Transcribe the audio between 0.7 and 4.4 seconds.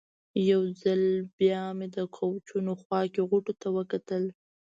ځل بیا مې د کوچونو خوا کې غوټو ته وکتل.